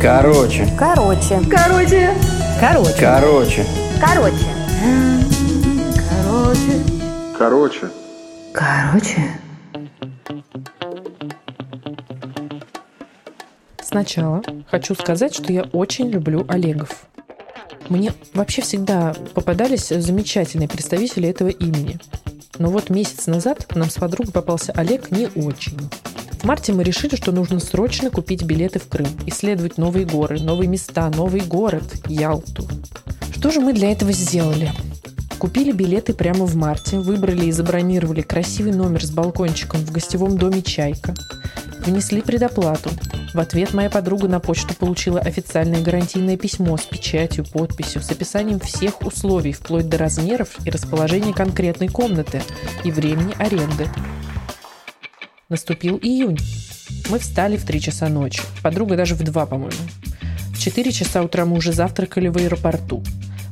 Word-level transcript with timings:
Короче. 0.00 0.68
Короче. 0.78 1.40
Короче. 1.50 2.10
Короче. 2.60 2.96
Короче. 3.00 3.66
Короче. 4.00 4.44
Короче. 6.08 6.82
Короче. 7.38 7.90
Короче. 8.52 9.40
Сначала 13.82 14.42
хочу 14.70 14.94
сказать, 14.94 15.34
что 15.34 15.52
я 15.52 15.62
очень 15.72 16.10
люблю 16.10 16.44
Олегов. 16.48 17.06
Мне 17.88 18.12
вообще 18.34 18.60
всегда 18.60 19.14
попадались 19.34 19.88
замечательные 19.88 20.68
представители 20.68 21.28
этого 21.28 21.48
имени. 21.48 21.98
Но 22.58 22.70
вот 22.70 22.90
месяц 22.90 23.26
назад 23.26 23.66
нам 23.74 23.88
с 23.88 23.94
подругой 23.94 24.32
попался 24.32 24.72
Олег 24.72 25.10
не 25.10 25.28
очень. 25.34 25.78
В 26.44 26.46
марте 26.46 26.74
мы 26.74 26.84
решили, 26.84 27.16
что 27.16 27.32
нужно 27.32 27.58
срочно 27.58 28.10
купить 28.10 28.42
билеты 28.42 28.78
в 28.78 28.86
Крым, 28.86 29.08
исследовать 29.24 29.78
новые 29.78 30.04
горы, 30.04 30.38
новые 30.38 30.68
места, 30.68 31.08
новый 31.08 31.40
город– 31.40 31.84
Ялту. 32.06 32.68
Что 33.34 33.50
же 33.50 33.60
мы 33.60 33.72
для 33.72 33.90
этого 33.90 34.12
сделали? 34.12 34.70
Купили 35.38 35.72
билеты 35.72 36.12
прямо 36.12 36.44
в 36.44 36.54
марте, 36.54 36.98
выбрали 36.98 37.46
и 37.46 37.50
забронировали 37.50 38.20
красивый 38.20 38.72
номер 38.74 39.06
с 39.06 39.10
балкончиком 39.10 39.80
в 39.80 39.90
гостевом 39.90 40.36
доме 40.36 40.60
«Чайка», 40.60 41.14
внесли 41.78 42.20
предоплату. 42.20 42.90
В 43.32 43.40
ответ 43.40 43.72
моя 43.72 43.88
подруга 43.88 44.28
на 44.28 44.38
почту 44.38 44.74
получила 44.74 45.20
официальное 45.20 45.82
гарантийное 45.82 46.36
письмо 46.36 46.76
с 46.76 46.82
печатью, 46.82 47.46
подписью, 47.46 48.02
с 48.02 48.10
описанием 48.10 48.60
всех 48.60 49.00
условий, 49.00 49.52
вплоть 49.52 49.88
до 49.88 49.96
размеров 49.96 50.50
и 50.66 50.68
расположения 50.68 51.32
конкретной 51.32 51.88
комнаты 51.88 52.42
и 52.84 52.90
времени 52.90 53.34
аренды. 53.38 53.88
Наступил 55.50 55.98
июнь. 56.02 56.38
Мы 57.10 57.18
встали 57.18 57.58
в 57.58 57.66
3 57.66 57.80
часа 57.80 58.08
ночи. 58.08 58.40
Подруга 58.62 58.96
даже 58.96 59.14
в 59.14 59.22
2, 59.22 59.46
по-моему. 59.46 59.76
В 60.54 60.58
4 60.58 60.90
часа 60.90 61.22
утра 61.22 61.44
мы 61.44 61.56
уже 61.56 61.72
завтракали 61.72 62.28
в 62.28 62.38
аэропорту. 62.38 63.02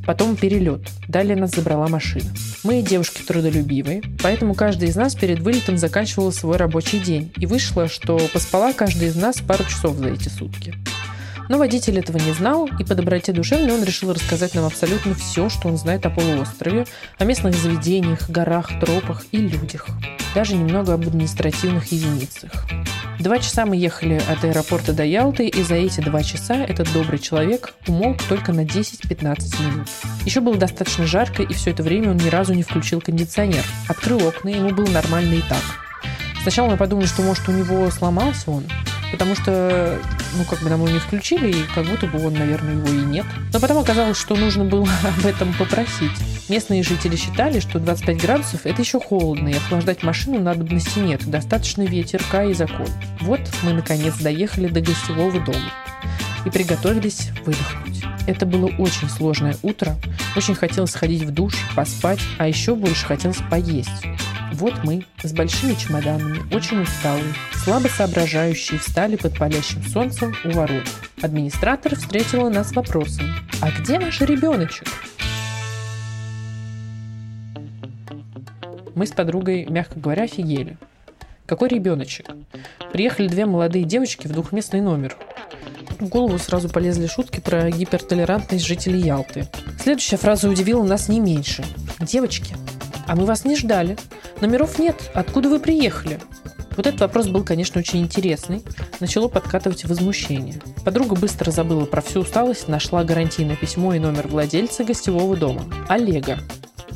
Потом 0.07 0.37
перелет. 0.37 0.89
Далее 1.07 1.37
нас 1.37 1.51
забрала 1.51 1.89
машина. 1.89 2.33
Мы 2.65 2.81
девушки 2.81 3.23
трудолюбивые, 3.23 4.03
поэтому 4.23 4.55
каждый 4.55 4.89
из 4.89 4.97
нас 4.97 5.15
перед 5.15 5.41
вылетом 5.41 5.77
заканчивал 5.77 6.33
свой 6.33 6.57
рабочий 6.57 6.99
день. 6.99 7.31
И 7.37 7.45
вышло, 7.45 7.89
что 7.89 8.19
поспала 8.33 8.73
каждый 8.73 9.09
из 9.09 9.17
нас 9.17 9.41
пару 9.41 9.65
часов 9.65 9.97
за 9.97 10.09
эти 10.09 10.29
сутки. 10.29 10.75
Но 11.48 11.59
водитель 11.59 11.98
этого 11.98 12.19
не 12.19 12.33
знал, 12.33 12.69
и 12.79 12.85
по 12.85 12.95
доброте 12.95 13.33
душевной 13.33 13.75
он 13.75 13.85
решил 13.85 14.12
рассказать 14.12 14.55
нам 14.55 14.65
абсолютно 14.65 15.15
все, 15.15 15.49
что 15.49 15.69
он 15.69 15.77
знает 15.77 16.07
о 16.07 16.11
полуострове, 16.11 16.87
о 17.19 17.25
местных 17.25 17.55
заведениях, 17.55 18.31
горах, 18.31 18.71
тропах 18.81 19.25
и 19.33 19.39
людях. 19.39 19.87
Даже 20.34 20.55
немного 20.55 20.95
об 20.95 21.03
административных 21.03 21.93
единицах. 21.93 22.51
Два 23.19 23.39
часа 23.39 23.67
мы 23.67 23.77
ехали 23.77 24.21
от 24.29 24.45
аэропорта 24.45 24.93
до 24.93 25.05
Ялты, 25.05 25.47
и 25.47 25.62
за 25.62 25.77
эти 25.77 26.01
два 26.01 26.23
часа 26.23 26.57
этот 26.57 26.93
добрый 26.93 27.19
человек 27.19 27.75
умолк 27.87 28.23
только 28.25 28.53
на 28.53 28.65
10-15 28.65 29.62
минут. 29.62 29.89
Еще 30.25 30.41
было 30.41 30.56
достаточно 30.56 31.06
жарко, 31.06 31.43
и 31.43 31.53
все 31.53 31.71
это 31.71 31.83
время 31.83 32.11
он 32.11 32.17
ни 32.17 32.29
разу 32.29 32.55
не 32.55 32.62
включил 32.62 33.01
кондиционер. 33.01 33.65
Открыл 33.89 34.27
окна, 34.27 34.49
ему 34.49 34.71
было 34.71 34.89
нормально 34.89 35.34
и 35.34 35.43
так. 35.43 35.62
Сначала 36.43 36.71
мы 36.71 36.77
подумали, 36.77 37.06
что 37.06 37.23
может 37.23 37.49
у 37.49 37.53
него 37.53 37.89
сломался 37.91 38.51
он, 38.51 38.65
потому 39.13 39.37
что, 39.37 40.01
ну, 40.37 40.45
как 40.45 40.61
бы 40.61 40.71
нам 40.71 40.81
его 40.81 40.89
не 40.91 40.99
включили, 40.99 41.51
и 41.51 41.65
как 41.75 41.87
будто 41.87 42.07
бы 42.07 42.27
он, 42.27 42.33
наверное, 42.33 42.75
его 42.75 42.89
и 42.89 43.05
нет. 43.05 43.27
Но 43.53 43.61
потом 43.61 43.79
оказалось, 43.79 44.19
что 44.19 44.35
нужно 44.35 44.65
было 44.65 44.89
об 45.19 45.27
этом 45.27 45.55
попросить. 45.55 46.11
Местные 46.49 46.83
жители 46.83 47.15
считали, 47.15 47.61
что 47.61 47.79
25 47.79 48.21
градусов– 48.21 48.61
это 48.65 48.83
еще 48.83 48.99
холодно, 48.99 49.51
и 49.51 49.55
охлаждать 49.55 50.03
машину 50.03 50.41
надобности 50.41 50.99
нет, 50.99 51.25
достаточно 51.25 51.83
ветерка 51.83 52.45
и 52.45 52.55
закон. 52.55 52.89
Вот 53.21 53.41
мы, 53.63 53.73
наконец, 53.73 54.17
доехали 54.17 54.67
до 54.67 54.81
гостевого 54.81 55.39
дома 55.41 55.71
и 56.45 56.51
приготовились 56.51 57.29
выдохнуть. 57.45 58.03
Это 58.27 58.47
было 58.47 58.67
очень 58.79 59.09
сложное 59.09 59.57
утро, 59.63 59.97
очень 60.37 60.55
хотелось 60.55 60.91
сходить 60.91 61.23
в 61.23 61.31
душ, 61.31 61.55
поспать, 61.75 62.21
а 62.39 62.49
еще 62.49 62.75
больше 62.75 63.06
хотелось 63.06 63.39
поесть. 63.51 63.91
Вот 64.53 64.85
мы, 64.85 65.07
с 65.23 65.33
большими 65.33 65.75
чемоданами, 65.75 66.55
очень 66.55 66.83
усталые, 66.83 67.33
слабо 67.65 67.89
соображающие, 67.89 68.79
встали 68.79 69.17
под 69.17 69.39
палящим 69.39 69.83
солнцем 69.83 70.35
у 70.45 70.51
ворот. 70.51 70.85
Администратор 71.23 71.97
встретила 71.97 72.51
нас 72.51 72.73
вопросом 72.73 73.27
«А 73.61 73.71
где 73.71 73.99
ваш 73.99 74.21
ребеночек?» 74.21 74.87
Мы 78.95 79.07
с 79.07 79.13
подругой, 79.13 79.65
мягко 79.67 79.99
говоря, 79.99 80.25
офигели. 80.25 80.77
Какой 81.47 81.69
ребеночек? 81.69 82.27
Приехали 82.93 83.29
две 83.29 83.47
молодые 83.47 83.84
девочки 83.84 84.27
в 84.27 84.33
двухместный 84.33 84.83
номер. 84.83 85.17
В 85.99 86.09
голову 86.09 86.39
сразу 86.39 86.69
полезли 86.69 87.07
шутки 87.07 87.41
про 87.41 87.71
гипертолерантность 87.71 88.67
жителей 88.67 89.01
Ялты. 89.01 89.49
Следующая 89.81 90.19
фраза 90.19 90.51
удивила 90.51 90.83
нас 90.83 91.09
не 91.09 91.21
меньше. 91.21 91.65
«Девочки, 92.01 92.55
а 93.07 93.17
мы 93.17 93.25
вас 93.25 93.45
не 93.45 93.57
ждали. 93.57 93.97
Номеров 94.42 94.80
нет. 94.80 95.12
Откуда 95.14 95.48
вы 95.48 95.60
приехали?» 95.60 96.19
Вот 96.76 96.88
этот 96.88 97.00
вопрос 97.00 97.28
был, 97.28 97.44
конечно, 97.44 97.78
очень 97.78 98.00
интересный. 98.00 98.64
Начало 98.98 99.28
подкатывать 99.28 99.84
возмущение. 99.84 100.60
Подруга 100.84 101.14
быстро 101.14 101.53
забыла 101.53 101.84
про 101.84 102.00
всю 102.03 102.20
усталость, 102.20 102.66
нашла 102.66 103.04
гарантийное 103.04 103.54
письмо 103.54 103.94
и 103.94 104.00
номер 104.00 104.26
владельца 104.26 104.82
гостевого 104.82 105.36
дома. 105.36 105.64
Олега. 105.88 106.41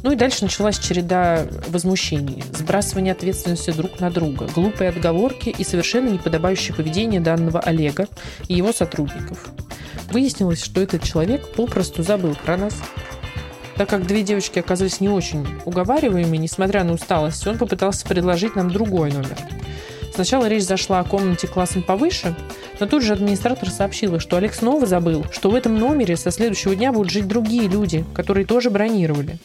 Ну 0.02 0.10
и 0.10 0.16
дальше 0.16 0.42
началась 0.42 0.78
череда 0.78 1.46
возмущений, 1.68 2.42
сбрасывание 2.52 3.12
ответственности 3.12 3.70
друг 3.70 4.00
на 4.00 4.10
друга, 4.10 4.48
глупые 4.52 4.90
отговорки 4.90 5.50
и 5.50 5.62
совершенно 5.62 6.08
неподобающее 6.08 6.74
поведение 6.74 7.20
данного 7.20 7.60
Олега 7.60 8.08
и 8.48 8.54
его 8.54 8.72
сотрудников. 8.72 9.50
Выяснилось, 10.10 10.64
что 10.64 10.80
этот 10.80 11.04
человек 11.04 11.46
попросту 11.54 12.02
забыл 12.02 12.36
про 12.44 12.56
нас, 12.56 12.74
так 13.76 13.88
как 13.88 14.06
две 14.06 14.22
девочки 14.22 14.58
оказались 14.58 15.00
не 15.00 15.08
очень 15.08 15.46
уговариваемыми, 15.64 16.36
несмотря 16.36 16.84
на 16.84 16.94
усталость, 16.94 17.46
он 17.46 17.58
попытался 17.58 18.06
предложить 18.06 18.56
нам 18.56 18.70
другой 18.70 19.12
номер. 19.12 19.36
Сначала 20.14 20.46
речь 20.46 20.64
зашла 20.64 21.00
о 21.00 21.04
комнате 21.04 21.46
классом 21.46 21.82
повыше, 21.82 22.34
но 22.80 22.86
тут 22.86 23.02
же 23.02 23.12
администратор 23.12 23.68
сообщила, 23.68 24.18
что 24.18 24.38
Олег 24.38 24.54
снова 24.54 24.86
забыл, 24.86 25.26
что 25.30 25.50
в 25.50 25.54
этом 25.54 25.78
номере 25.78 26.16
со 26.16 26.30
следующего 26.30 26.74
дня 26.74 26.90
будут 26.90 27.12
жить 27.12 27.28
другие 27.28 27.68
люди, 27.68 28.02
которые 28.14 28.46
тоже 28.46 28.70
бронировали. 28.70 29.38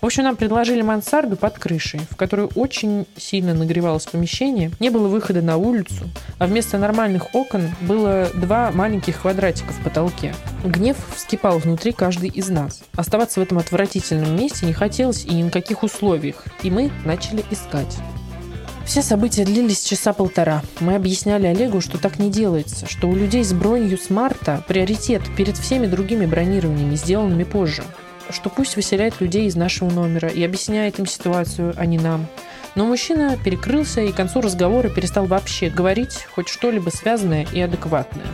В 0.00 0.06
общем, 0.06 0.24
нам 0.24 0.36
предложили 0.36 0.82
мансарду 0.82 1.36
под 1.36 1.58
крышей, 1.58 2.00
в 2.10 2.16
которой 2.16 2.48
очень 2.54 3.06
сильно 3.16 3.54
нагревалось 3.54 4.06
помещение, 4.06 4.70
не 4.80 4.90
было 4.90 5.08
выхода 5.08 5.42
на 5.42 5.56
улицу, 5.56 6.10
а 6.38 6.46
вместо 6.46 6.76
нормальных 6.76 7.34
окон 7.34 7.70
было 7.80 8.28
два 8.34 8.72
маленьких 8.72 9.22
квадратика 9.22 9.72
в 9.72 9.82
потолке. 9.82 10.34
Гнев 10.66 10.96
вскипал 11.14 11.58
внутри 11.58 11.92
каждой 11.92 12.28
из 12.28 12.48
нас. 12.48 12.82
Оставаться 12.94 13.40
в 13.40 13.42
этом 13.42 13.58
отвратительном 13.58 14.36
месте 14.36 14.66
не 14.66 14.72
хотелось 14.72 15.24
и 15.24 15.34
ни 15.34 15.44
на 15.44 15.50
каких 15.50 15.82
условиях, 15.82 16.44
и 16.62 16.70
мы 16.70 16.90
начали 17.04 17.44
искать. 17.50 17.96
Все 18.84 19.02
события 19.02 19.44
длились 19.44 19.82
часа 19.82 20.12
полтора. 20.12 20.62
Мы 20.80 20.94
объясняли 20.94 21.46
Олегу, 21.46 21.80
что 21.80 21.98
так 21.98 22.18
не 22.18 22.30
делается, 22.30 22.86
что 22.86 23.08
у 23.08 23.16
людей 23.16 23.42
с 23.42 23.52
бронью 23.52 23.98
с 23.98 24.10
марта 24.10 24.64
приоритет 24.68 25.22
перед 25.36 25.56
всеми 25.56 25.86
другими 25.86 26.26
бронированиями, 26.26 26.94
сделанными 26.94 27.44
позже 27.44 27.82
что 28.30 28.50
пусть 28.50 28.76
выселяет 28.76 29.20
людей 29.20 29.46
из 29.46 29.56
нашего 29.56 29.90
номера 29.90 30.28
и 30.28 30.42
объясняет 30.42 30.98
им 30.98 31.06
ситуацию, 31.06 31.74
а 31.76 31.86
не 31.86 31.98
нам. 31.98 32.26
Но 32.74 32.84
мужчина 32.84 33.38
перекрылся 33.42 34.02
и 34.02 34.12
к 34.12 34.16
концу 34.16 34.40
разговора 34.40 34.88
перестал 34.88 35.26
вообще 35.26 35.70
говорить 35.70 36.26
хоть 36.34 36.48
что-либо 36.48 36.90
связанное 36.90 37.46
и 37.52 37.60
адекватное. 37.60 38.26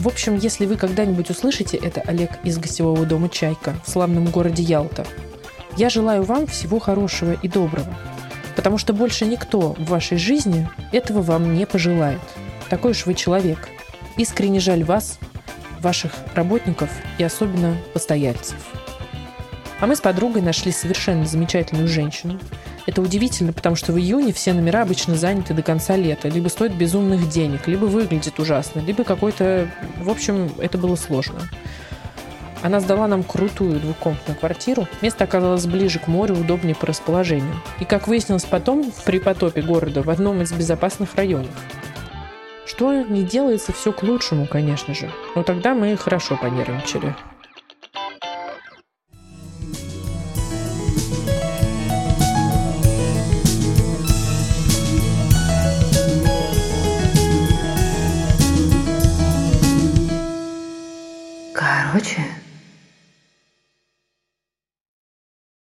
В 0.00 0.08
общем, 0.08 0.38
если 0.38 0.64
вы 0.64 0.76
когда-нибудь 0.76 1.28
услышите 1.28 1.76
это, 1.76 2.00
Олег 2.00 2.30
из 2.42 2.56
гостевого 2.56 3.04
дома 3.04 3.28
«Чайка» 3.28 3.74
в 3.84 3.90
славном 3.90 4.24
городе 4.30 4.62
Ялта, 4.62 5.06
я 5.76 5.90
желаю 5.90 6.22
вам 6.22 6.46
всего 6.46 6.78
хорошего 6.78 7.36
и 7.42 7.48
доброго, 7.48 7.94
потому 8.56 8.78
что 8.78 8.94
больше 8.94 9.26
никто 9.26 9.74
в 9.74 9.84
вашей 9.84 10.16
жизни 10.16 10.66
этого 10.90 11.20
вам 11.20 11.52
не 11.54 11.66
пожелает. 11.66 12.22
Такой 12.70 12.92
уж 12.92 13.04
вы 13.04 13.12
человек. 13.12 13.68
Искренне 14.16 14.58
жаль 14.58 14.84
вас, 14.84 15.18
ваших 15.80 16.12
работников 16.34 16.88
и 17.18 17.22
особенно 17.22 17.76
постояльцев. 17.92 18.56
А 19.80 19.86
мы 19.86 19.96
с 19.96 20.00
подругой 20.00 20.40
нашли 20.40 20.72
совершенно 20.72 21.26
замечательную 21.26 21.88
женщину. 21.88 22.40
Это 22.86 23.02
удивительно, 23.02 23.52
потому 23.52 23.76
что 23.76 23.92
в 23.92 23.98
июне 23.98 24.32
все 24.32 24.52
номера 24.52 24.82
обычно 24.82 25.14
заняты 25.14 25.54
до 25.54 25.62
конца 25.62 25.96
лета. 25.96 26.28
Либо 26.28 26.48
стоят 26.48 26.72
безумных 26.74 27.28
денег, 27.28 27.66
либо 27.66 27.84
выглядит 27.84 28.38
ужасно, 28.38 28.80
либо 28.80 29.04
какой-то... 29.04 29.68
В 29.98 30.08
общем, 30.08 30.50
это 30.58 30.78
было 30.78 30.96
сложно. 30.96 31.40
Она 32.62 32.80
сдала 32.80 33.06
нам 33.06 33.22
крутую 33.22 33.80
двухкомнатную 33.80 34.38
квартиру. 34.38 34.86
Место 35.00 35.24
оказалось 35.24 35.66
ближе 35.66 35.98
к 35.98 36.08
морю, 36.08 36.36
удобнее 36.36 36.74
по 36.74 36.86
расположению. 36.86 37.54
И, 37.80 37.84
как 37.84 38.06
выяснилось 38.06 38.44
потом, 38.44 38.92
при 39.04 39.18
потопе 39.18 39.62
города 39.62 40.02
в 40.02 40.10
одном 40.10 40.42
из 40.42 40.52
безопасных 40.52 41.14
районов. 41.14 41.50
Что 42.66 43.02
не 43.02 43.24
делается, 43.24 43.72
все 43.72 43.92
к 43.92 44.02
лучшему, 44.02 44.46
конечно 44.46 44.94
же. 44.94 45.10
Но 45.34 45.42
тогда 45.42 45.74
мы 45.74 45.96
хорошо 45.96 46.36
понервничали. 46.36 47.14
Короче. 61.90 62.39